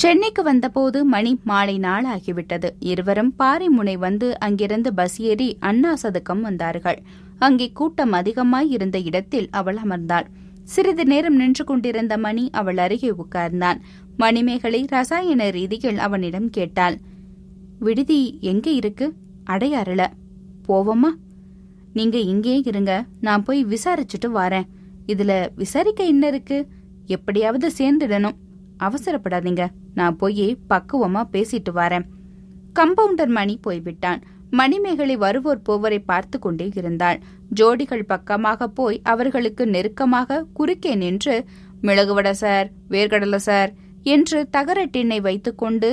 சென்னைக்கு 0.01 0.43
வந்தபோது 0.43 1.05
மணி 1.05 1.39
மாலை 1.43 1.79
நாளாகிவிட்டது. 1.79 2.69
இருவரும் 2.79 3.33
பாரிமுனை 3.39 3.97
வந்து 3.97 4.39
அங்கிருந்து 4.39 4.93
பஸ் 4.93 5.21
ஏறி 5.21 5.57
அண்ணா 5.59 5.95
சதுக்கம் 6.03 6.41
வந்தார்கள். 6.41 6.99
அங்கே 7.39 7.71
கூட்டம் 7.71 8.11
அதிகமாய் 8.11 8.69
இருந்த 8.69 8.99
இடத்தில் 8.99 9.47
அவள் 9.51 9.75
அமர்ந்தாள். 9.75 10.27
சிறிது 10.63 11.05
நேரம் 11.05 11.35
நின்று 11.35 11.63
கொண்டிருந்த 11.63 12.17
மணி 12.17 12.49
அவள் 12.51 12.77
அருகே 12.77 13.11
உட்கார்ந்தான். 13.11 13.79
மணிமேகலை 14.17 14.85
ரசாயன 14.89 15.49
ரீதியில் 15.49 15.97
அவனிடம் 15.97 16.49
கேட்டாள் 16.49 16.97
விடுதி 17.79 18.37
எங்க 18.41 18.69
இருக்கு? 18.69 19.13
அடையாறுல 19.49 20.05
போவோமா? 20.67 21.11
நீங்க 21.93 22.17
இங்கே 22.17 22.61
இருங்க. 22.65 23.05
நான் 23.21 23.43
போய் 23.43 23.65
விசாரிச்சுட்டு 23.65 24.29
வாரேன். 24.35 24.69
இதுல 25.07 25.49
விசாரிக்க 25.55 26.03
என்ன 26.03 26.27
இருக்கு? 26.27 26.67
எப்படியாவது 27.05 27.71
சேர்ந்துடணும். 27.77 28.37
அவசரப்படாதீங்க. 28.87 29.65
நான் 29.93 30.15
போய் 30.15 30.57
பக்குவமா 30.69 31.21
பேசிட்டு 31.33 31.71
வரேன். 31.75 32.05
கம்பவுண்டர் 32.79 33.33
மணி 33.37 33.55
போய்விட்டான். 33.61 34.21
மணிமேகலை 34.49 35.15
வருவோர் 35.17 35.61
போவரை 35.61 35.99
பார்த்து 35.99 36.39
கொண்டே 36.39 36.71
இருந்தாள். 36.75 37.19
ஜோடிகள் 37.59 38.03
பக்கமாக 38.03 38.67
போய் 38.67 39.01
அவர்களுக்கு 39.03 39.67
நெருக்கமாக 39.67 40.45
குறுக்கே 40.53 40.95
நின்று 40.95 41.45
மிளகுவடை 41.83 42.31
சார் 42.31 42.67
வேர்கடல 42.89 43.35
சார் 43.35 43.71
என்று 44.03 44.39
தகர 44.49 44.85
டின்னை 44.85 45.21
வைத்துக்கொண்டு 45.21 45.89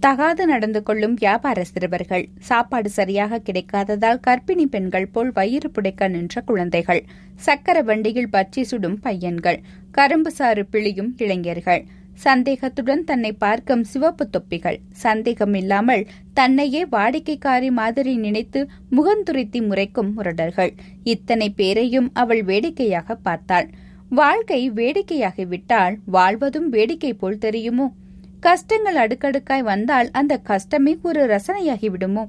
தகாது 0.00 0.46
நடந்து 0.46 0.82
கொள்ளும் 0.82 1.14
வியாபார 1.14 1.64
சிறுவர்கள் 1.64 2.28
சாப்பாடு 2.38 2.90
சரியாக 2.90 3.38
கிடைக்காததால் 3.38 4.20
கர்ப்பிணி 4.26 4.64
பெண்கள் 4.64 5.08
போல் 5.08 5.32
வயிறு 5.32 5.70
புடைக்க 5.70 6.08
நின்ற 6.08 6.40
குழந்தைகள். 6.40 7.02
சக்கர 7.36 7.82
வண்டியில் 7.82 8.32
பச்சி 8.32 8.62
சுடும் 8.62 8.98
பையன்கள். 9.00 9.58
கரும்பு 9.90 10.30
சாறு 10.30 10.66
பிழியும் 10.72 11.10
இளைஞர்கள். 11.16 11.84
சந்தேகத்துடன் 12.14 13.04
தன்னை 13.04 13.32
பார்க்கும் 13.32 13.84
சிவப்பு 13.84 14.28
தொப்பிகள். 14.30 14.78
சந்தேகம் 14.90 15.54
இல்லாமல் 15.54 16.06
தன்னையே 16.34 16.84
வாடிக்கைக்காரி 16.84 17.70
மாதிரி 17.70 18.16
நினைத்து 18.16 18.68
முகந்துரைத்தி 18.96 19.60
முறைக்கும் 19.66 20.12
முரடர்கள். 20.16 20.72
இத்தனை 21.04 21.50
பேரையும் 21.50 22.10
அவள் 22.12 22.42
வேடிக்கையாக 22.42 23.14
பார்த்தாள். 23.14 23.68
வாழ்க்கை 24.08 24.70
வேடிக்கையாகிவிட்டால் 24.70 25.94
வாழ்வதும் 26.06 26.68
வேடிக்கை 26.68 27.14
போல் 27.14 27.38
தெரியுமோ? 27.38 27.86
கஷ்டங்கள் 28.40 28.98
அடுக்கடுக்காய் 29.02 29.62
வந்தால் 29.62 30.08
அந்த 30.10 30.34
கஷ்டமே 30.38 30.92
ஒரு 31.02 31.20
ரசனையாகி 31.26 31.88
விடுமோ 31.90 32.24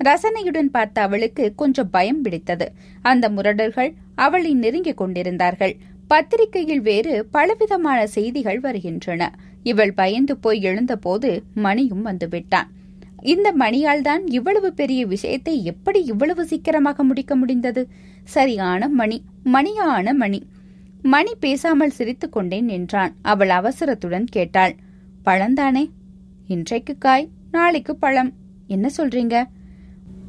ரசனையுடன் 0.00 0.70
பார்த்த 0.70 1.02
அவளுக்கு 1.02 1.44
கொஞ்சம் 1.54 1.90
பயம் 1.90 2.22
பிடித்தது. 2.22 2.66
அந்த 3.02 3.28
முரடர்கள் 3.28 3.90
அவளை 4.14 4.54
நெருங்கிக் 4.54 4.96
கொண்டிருந்தார்கள். 4.96 5.74
பத்திரிகையில் 6.08 6.80
வேறு 6.80 7.14
பலவிதமான 7.30 8.06
செய்திகள் 8.06 8.60
வருகின்றன. 8.60 9.22
இவள் 9.62 9.92
பயந்து 9.92 10.34
போய் 10.36 10.60
எழுந்தபோது 10.60 11.30
மணியும் 11.54 12.04
வந்துவிட்டான். 12.06 12.68
இந்த 13.22 13.48
மணியால் 13.52 14.00
தான் 14.00 14.26
இவ்வளவு 14.26 14.68
பெரிய 14.72 15.06
விஷயத்தை 15.06 15.64
எப்படி 15.64 16.04
இவ்வளவு 16.04 16.46
சீக்கிரமாக 16.46 17.04
முடிக்க 17.04 17.34
முடிந்தது? 17.36 17.82
சரியான 18.22 18.88
மணி 18.88 19.18
மணியான 19.44 20.12
மணி. 20.14 20.40
மணி 21.02 21.32
பேசாமல் 21.40 21.96
சிரித்துக்கொண்டே 21.98 22.60
நின்றான். 22.60 23.14
அவள் 23.22 23.48
அவசரத்துடன் 23.48 24.24
கேட்டாள் 24.24 24.74
பழந்தானே? 25.26 25.90
இன்றைக்கு 26.46 26.98
காய் 26.98 27.28
நாளைக்கு 27.50 27.96
பழம். 27.96 28.32
என்ன 28.66 28.90
சொல்றீங்க? 28.96 29.44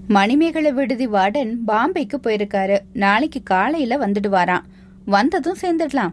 மணிமேகலை 0.07 0.73
விடுதி 0.73 1.07
வார்டன் 1.07 1.57
பாம்பேக்கு 1.67 2.19
போயிருக்காரு. 2.23 2.77
நாளைக்கு 2.93 3.43
காலையில 3.43 3.97
வந்துடுவாராம். 3.97 4.61
வந்ததும் 5.05 5.57
சேர்ந்துடலாம். 5.61 6.11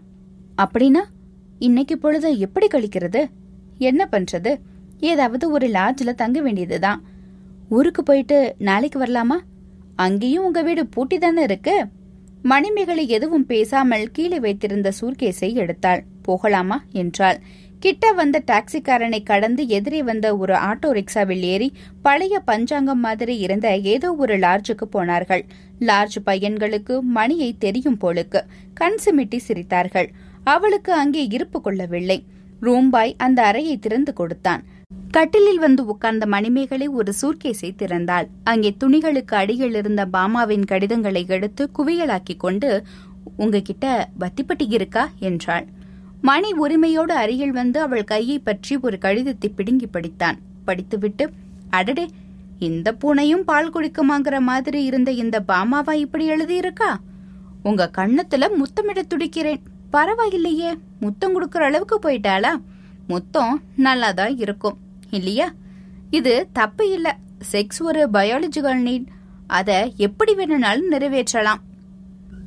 அப்படின்னா 0.62 0.99
இன்னைக்கு 1.59 1.99
பொழுது 1.99 2.38
எப்படி 2.38 2.67
கழிக்கிறது? 2.67 3.25
என்ன 3.79 4.09
பண்றது? 4.12 4.57
ஏதாவது 5.00 5.50
ஒரு 5.50 5.67
லாட்ஜில் 5.67 6.14
தங்க 6.14 6.41
வேண்டியதுதான். 6.41 7.03
ஊருக்கு 7.69 8.03
போயிட்டு 8.03 8.55
நாளைக்கு 8.59 8.99
வரலாமா? 8.99 9.38
அங்கேயும் 9.97 10.45
உங்க 10.45 10.62
வீடு 10.62 10.87
பூட்டி 10.87 11.19
தானே 11.19 11.43
இருக்கு? 11.43 11.87
மணிமேகலை 12.43 13.09
எதுவும் 13.09 13.47
பேசாமல் 13.47 14.11
கீழே 14.11 14.41
வைத்திருந்த 14.41 14.93
சூர்கேஸை 15.00 15.55
எடுத்தாள். 15.55 16.03
போகலாமா? 16.23 16.85
என்றாள். 16.93 17.41
கிட்ட 17.85 18.12
வந்த 18.12 18.43
டாக்ஸிக்காரனை 18.47 19.19
கடந்து 19.23 19.62
எதிரே 19.69 20.03
வந்த 20.03 20.26
ஒரு 20.37 20.55
ஆட்டோ 20.69 20.88
ரிக்ஷாவில் 20.99 21.43
ஏறி 21.45 21.67
பழைய 22.03 22.38
பஞ்சாங்கம் 22.41 22.99
மாதிரி 22.99 23.35
இருந்த 23.38 23.67
ஏதோ 23.95 24.09
ஒரு 24.12 24.35
லார்ஜுக்கு 24.37 24.87
போனார்கள். 24.91 25.43
லார்ஜ் 25.81 26.17
பையன்களுக்கு 26.25 26.95
மணியை 27.00 27.50
தெரியும் 27.59 27.99
போலுக்கு 28.00 28.41
கண் 28.75 28.99
சிமிட்டி 29.05 29.41
சிரித்தார்கள். 29.49 30.09
அவளுக்கு 30.45 30.93
அங்கே 30.93 31.25
இருப்பு 31.26 31.61
கொள்ளவில்லை. 31.61 32.19
ரூம்பாய் 32.62 33.14
அந்த 33.17 33.43
அறையை 33.43 33.76
திறந்து 33.79 34.12
கொடுத்தான். 34.12 34.64
கட்டிலில் 35.11 35.59
வந்து 35.59 35.85
உட்கார்ந்த 35.87 36.26
மணிமேகலை 36.26 36.88
ஒரு 36.88 37.12
சூர்கேஸை 37.23 37.73
திறந்தாள். 37.83 38.26
அங்கே 38.45 38.75
துணிகளுக்கு 38.79 39.37
அடியில் 39.37 39.75
இருந்த 39.75 40.05
பாமாவின் 40.07 40.64
கடிதங்களை 40.64 41.25
எடுத்து 41.29 41.64
குவியலாக்கிக் 41.79 42.45
கொண்டு 42.47 42.71
உங்ககிட்ட 43.37 44.09
வத்திப்பட்டி 44.21 44.69
இருக்கா? 44.69 45.11
என்றாள். 45.21 45.67
மணி 46.25 46.52
உரிமையோடு 46.52 47.14
அருகில் 47.14 47.50
வந்து 47.50 47.81
அவள் 47.81 48.04
கையை 48.04 48.38
பற்றி 48.38 48.76
ஒரு 48.76 48.99
கடிதத்தை 48.99 49.50
பிடுங்கி 49.50 49.87
படித்தான். 49.87 50.38
படித்துவிட்டு 50.64 51.31
அடடே 51.71 52.09
இந்த 52.59 52.93
பூனையும் 52.93 53.45
பால் 53.45 53.73
குடிக்குமாங்கிற 53.73 54.38
மாதிரி 54.38 54.85
இருந்த 54.85 55.11
இந்த 55.11 55.45
பாமாவா 55.49 55.93
இப்படி 55.93 56.31
எழுதியிருக்கா? 56.31 56.90
உங்க 57.62 57.90
கண்ணத்துல 57.97 58.49
முத்தமிட 58.57 59.02
துடிக்கிறேன். 59.02 59.61
பரவாயில்லையே 59.93 60.75
முத்தம் 61.00 61.35
கொடுக்கற 61.35 61.59
அளவுக்கு 61.59 61.99
போயிட்டாளா? 62.02 62.57
முத்தம் 63.07 63.62
நல்லாதான் 63.78 64.40
இருக்கும் 64.40 64.78
இல்லையா? 65.11 65.52
இது 66.11 66.49
தப்பு 66.52 66.93
இல்ல. 66.93 67.16
செக்ஸ் 67.52 67.83
ஒரு 67.83 68.09
பயாலஜிக்கல் 68.12 68.83
நீட். 68.83 69.07
அதை 69.47 69.95
எப்படி 69.97 70.35
வேணும்னாலும் 70.35 70.88
நிறைவேற்றலாம். 70.88 71.61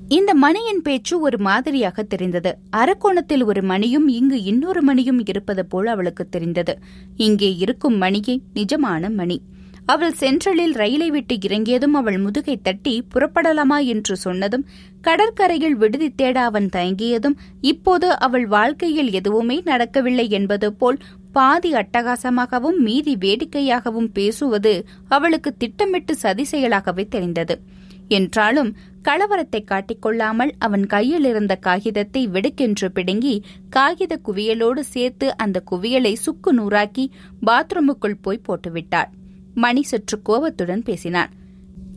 இந்த 0.09 0.33
மணியின் 0.33 0.81
பேச்சு 0.81 1.19
ஒரு 1.19 1.39
மாதிரியாக 1.39 2.03
தெரிந்தது. 2.03 2.57
அரக்கோணத்தில் 2.75 3.43
ஒரு 3.43 3.61
மணியும் 3.61 4.07
இங்கு 4.07 4.43
இன்னொரு 4.43 4.81
மணியும் 4.81 5.25
இருப்பது 5.27 5.65
போல் 5.65 5.87
அவளுக்கு 5.87 6.29
தெரிந்தது. 6.29 6.79
இங்கே 7.17 7.55
இருக்கும் 7.55 8.01
மணியே 8.01 8.41
நிஜமான 8.55 9.09
மணி. 9.13 9.41
அவள் 9.85 10.13
சென்ட்ரலில் 10.13 10.73
ரயிலை 10.73 11.09
விட்டு 11.09 11.37
இறங்கியதும் 11.41 11.93
அவள் 11.93 12.17
முதுகை 12.17 12.59
தட்டி 12.61 13.03
புறப்படலாமா? 13.13 13.77
என்று 13.85 14.15
சொன்னதும் 14.15 14.65
கடற்கரையில் 15.01 15.75
விடுதி 15.75 16.09
தேட 16.09 16.41
அவன் 16.41 16.69
தயங்கியதும் 16.75 17.37
இப்போது 17.61 18.19
அவள் 18.19 18.47
வாழ்க்கையில் 18.47 19.11
எதுவுமே 19.11 19.61
நடக்கவில்லை 19.65 20.29
என்பது 20.29 20.73
போல் 20.73 20.97
பாதி 21.31 21.71
அட்டகாசமாகவும் 21.71 22.77
மீதி 22.77 23.15
வேடிக்கையாகவும் 23.15 24.09
பேசுவது 24.13 24.85
அவளுக்கு 25.07 25.57
திட்டமிட்டு 25.57 26.15
சதி 26.15 26.45
செயலாகவே 26.51 27.07
தெரிந்தது. 27.07 27.61
என்றாலும் 28.07 28.75
கலவரத்தை 29.03 29.63
காட்டிக்கொள்ளாமல் 29.63 30.51
அவன் 30.57 30.85
கையில் 30.85 31.23
இருந்த 31.23 31.55
காகிதத்தை 31.55 32.27
வெடுக்கென்று 32.27 32.91
பிடுங்கி 32.91 33.43
காகித 33.69 34.19
குவியலோடு 34.25 34.79
சேர்த்து 34.79 35.37
அந்த 35.37 35.63
குவியலை 35.71 36.13
சுக்கு 36.13 36.53
நூறாக்கி 36.53 37.11
பாத்ரூமுக்குள் 37.45 38.17
போய் 38.21 38.41
போட்டுவிட்டாள். 38.47 39.09
மணி 39.53 39.83
சற்று 39.83 40.21
கோபத்துடன் 40.21 40.83
பேசினான். 40.83 41.29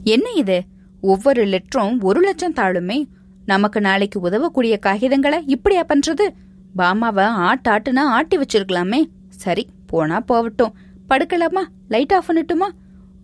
என்ன 0.04 0.30
இது? 0.30 0.62
ஒவ்வொரு 1.00 1.46
லெட்டரும் 1.46 2.00
ஒரு 2.00 2.20
லட்சம் 2.20 2.54
தாளுமே? 2.54 3.06
நமக்கு 3.46 3.80
நாளைக்கு 3.80 4.20
உதவக்கூடிய 4.20 4.78
காகிதங்களை 4.86 5.42
இப்படியா 5.46 5.84
பண்றது? 5.84 6.28
பாமாவை 6.76 7.24
ஆட்டாட்டுனா 7.24 7.98
ஆட்டி 7.98 8.38
வச்சிருக்கலாமே. 8.38 9.08
சரி 9.28 9.66
போனா 9.86 10.20
போகட்டும். 10.20 10.74
படுக்கலாமா? 11.08 11.64
லைட் 11.88 12.12
ஆஃப் 12.12 12.30
பண்ணட்டுமா? 12.30 12.68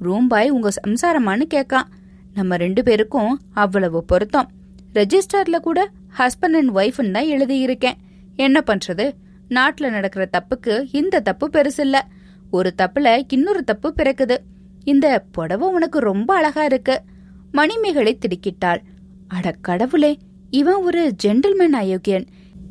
ரூம்பாய் 0.00 0.48
உங்க 0.48 0.70
சம்சாரமான்னு 0.86 1.42
கேட்கான். 1.42 1.88
நம்ம 2.36 2.56
ரெண்டு 2.56 2.82
பேருக்கும் 2.82 3.40
அவ்வளவு 3.52 4.04
பொருத்தம். 4.04 4.50
ரெஜிஸ்டர்ல 4.94 5.58
கூட 5.58 5.90
ஹஸ்பண்ட் 6.18 6.56
அண்ட் 6.56 6.76
ஒய்ஃப்னு 6.76 7.10
தான் 7.10 7.24
எழுதியிருக்கேன். 7.24 7.92
என்ன 8.36 8.62
பண்றது? 8.66 9.12
நாட்டுல 9.48 9.90
நடக்கிற 9.90 10.28
தப்புக்கு 10.32 10.88
இந்த 10.92 11.20
தப்பு 11.20 11.50
பெருசில்ல. 11.52 12.00
ஒரு 12.50 12.74
தப்புல 12.82 13.22
இன்னொரு 13.28 13.64
தப்பு 13.64 13.94
பிறக்குது. 13.96 14.36
இந்த 14.84 15.24
புடவை 15.32 15.68
உனக்கு 15.68 15.98
ரொம்ப 15.98 16.34
அழகா 16.34 16.64
இருக்கு. 16.64 17.02
மணிமேகலை 17.52 18.18
திடுக்கிட்டாள். 18.18 18.78
அட 19.28 19.54
கடவுளே 19.60 20.18
இவன் 20.50 20.82
ஒரு 20.82 21.14
ஜென்டில்மேன் 21.24 21.76
அயோக்கியன் 21.80 22.26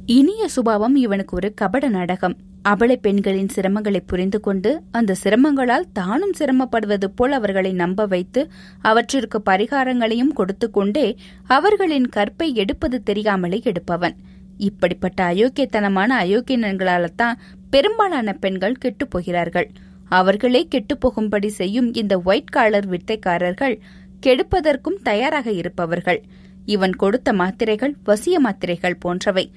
இனிய 0.06 0.48
சுபாவம் 0.48 0.96
இவனுக்கு 0.96 1.36
ஒரு 1.36 1.54
கபட 1.54 1.90
நாடகம். 1.90 2.38
அபலை 2.70 2.96
பெண்களின் 2.96 3.50
சிரமங்களை 3.56 4.00
புரிந்து 4.06 4.40
கொண்டு 4.40 4.82
அந்த 4.92 5.16
சிரமங்களால் 5.24 5.92
தானும் 5.94 6.34
சிரமப்படுவது 6.40 7.06
போல் 7.16 7.32
அவர்களை 7.32 7.72
நம்ப 7.74 8.06
வைத்து 8.06 8.52
அவற்றிற்கு 8.82 9.42
பரிகாரங்களையும் 9.46 10.34
கொடுத்து 10.34 10.72
கொண்டே 10.72 11.18
அவர்களின் 11.44 12.10
கற்பை 12.10 12.54
எடுப்பது 12.54 13.04
தெரியாமலே 13.04 13.62
எடுப்பவன். 13.64 14.16
இப்படிப்பட்ட 14.58 15.34
அயோக்கியத்தனமான 15.34 16.12
அயோக்கியன்களால்தான் 16.24 17.34
பெரும்பாலான 17.70 18.34
பெண்கள் 18.34 18.74
கெட்டுப் 18.74 19.10
போகிறார்கள். 19.10 19.70
அவர்களே 20.10 20.68
கெட்டுப் 20.68 21.00
போகும்படி 21.00 21.50
செய்யும் 21.50 21.94
இந்த 21.94 22.22
ஒயிட் 22.22 22.48
காலர் 22.48 22.90
வித்தைக்காரர்கள் 22.90 23.80
கெடுப்பதற்கும் 24.26 25.02
தயாராக 25.04 25.52
இருப்பவர்கள். 25.52 26.22
இவன் 26.66 26.96
கொடுத்த 26.96 27.34
மாத்திரைகள் 27.34 27.96
வசிய 28.06 28.40
மாத்திரைகள் 28.40 28.98
போன்றவை. 29.00 29.52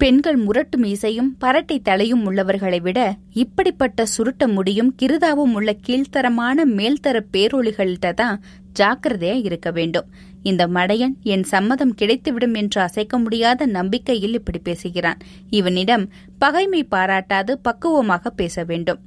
பெண்கள் 0.00 0.36
முரட்டு 0.36 0.78
மீசையும் 0.78 1.36
பரட்டை 1.40 1.82
தலையும் 1.82 2.24
உள்ளவர்களை 2.24 2.80
விட 2.80 3.16
இப்படிப்பட்ட 3.32 4.04
சுருட்ட 4.16 4.52
முடியும் 4.52 4.94
கிருதாவும் 5.02 5.52
உள்ள 5.52 5.76
கீழ்த்தரமான 5.86 6.64
மேல்தர 6.64 7.20
பேரொழிகள்கிட்ட 7.32 8.14
தான் 8.14 8.42
ஜாக்கிரதையா 8.78 9.44
இருக்க 9.44 9.70
வேண்டும். 9.70 10.06
இந்த 10.42 10.66
மடையன் 10.66 11.14
என் 11.22 11.42
சம்மதம் 11.42 11.94
கிடைத்துவிடும் 11.94 12.56
என்று 12.56 12.80
அசைக்க 12.80 13.18
முடியாத 13.18 13.66
நம்பிக்கையில் 13.66 14.32
இப்படி 14.32 14.58
பேசுகிறான். 14.58 15.18
இவனிடம் 15.50 16.08
பகைமை 16.38 16.86
பாராட்டாது 16.90 17.52
பக்குவமாக 17.62 18.30
பேச 18.30 18.64
வேண்டும். 18.64 18.98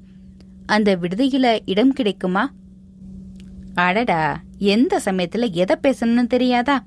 அந்த 0.66 0.96
விடுதியில 0.96 1.60
இடம் 1.66 1.94
கிடைக்குமா? 1.94 2.54
அடடா 3.74 4.42
எந்த 4.58 5.02
சமயத்துல 5.06 5.52
எதை 5.52 5.76
பேசணும்னு 5.84 6.28
தெரியாதா? 6.28 6.86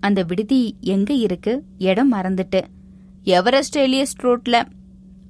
அந்த 0.00 0.22
விடுதி 0.22 0.76
எங்க 0.80 1.14
இருக்கு? 1.14 1.62
இடம் 1.78 2.12
மறந்துட்டு. 2.12 2.62
எவரெஸ்ட் 3.24 3.78
எலியஸ்ட் 3.78 4.22
ரோட்ல. 4.22 4.62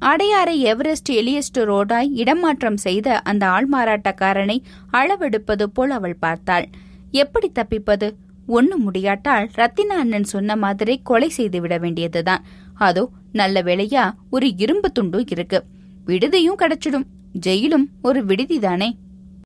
அடையாறை 0.00 0.57
எவரெஸ்ட் 0.57 1.12
எலியஸ்ட் 1.12 1.59
ரோடாய் 1.59 2.09
இடமாற்றம் 2.12 2.76
செய்த 2.76 3.18
அந்த 3.18 3.46
ஆள்மாறாட்டக்காரனை 3.46 4.59
அளவெடுப்பது 4.92 5.62
போல் 5.62 5.90
அவள் 5.90 6.16
பார்த்தாள். 6.16 6.68
எப்படி 7.11 7.52
தப்பிப்பது? 7.52 8.16
ஒண்ணு 8.48 8.76
முடியாட்டால் 8.76 9.50
ரத்தினா 9.54 9.96
அண்ணன் 9.98 10.24
சொன்ன 10.24 10.57
மாதிரி 10.57 11.00
கொலை 11.02 11.28
செய்து 11.28 11.61
விட 11.61 11.78
வேண்டியதுதான். 11.78 12.44
அதோ 12.74 13.11
நல்ல 13.33 13.62
வேளையா 13.62 14.12
ஒரு 14.30 14.57
இரும்பு 14.57 14.92
துண்டும் 15.00 15.26
இருக்கு. 15.30 15.64
விடுதியும் 16.07 16.59
கிடைச்சிடும். 16.59 17.07
ஜெயிலும் 17.46 17.87
ஒரு 18.02 18.24
விடுதி 18.24 18.59
தானே? 18.59 18.98